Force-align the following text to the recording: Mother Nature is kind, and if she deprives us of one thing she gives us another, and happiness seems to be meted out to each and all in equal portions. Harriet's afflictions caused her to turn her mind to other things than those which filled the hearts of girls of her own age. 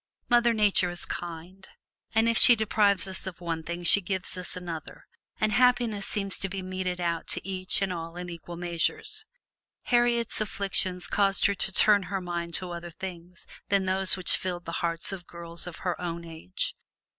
Mother 0.31 0.51
Nature 0.55 0.89
is 0.89 1.05
kind, 1.05 1.69
and 2.15 2.27
if 2.27 2.35
she 2.35 2.55
deprives 2.55 3.07
us 3.07 3.27
of 3.27 3.39
one 3.39 3.61
thing 3.61 3.83
she 3.83 4.01
gives 4.01 4.35
us 4.35 4.57
another, 4.57 5.05
and 5.39 5.51
happiness 5.51 6.07
seems 6.07 6.39
to 6.39 6.49
be 6.49 6.63
meted 6.63 6.99
out 6.99 7.27
to 7.27 7.47
each 7.47 7.83
and 7.83 7.93
all 7.93 8.17
in 8.17 8.27
equal 8.27 8.57
portions. 8.57 9.25
Harriet's 9.83 10.41
afflictions 10.41 11.05
caused 11.05 11.45
her 11.45 11.53
to 11.53 11.71
turn 11.71 12.01
her 12.09 12.19
mind 12.19 12.55
to 12.55 12.71
other 12.71 12.89
things 12.89 13.45
than 13.69 13.85
those 13.85 14.17
which 14.17 14.37
filled 14.37 14.65
the 14.65 14.71
hearts 14.81 15.11
of 15.11 15.27
girls 15.27 15.67
of 15.67 15.75
her 15.85 16.01
own 16.01 16.25
age. 16.25 16.75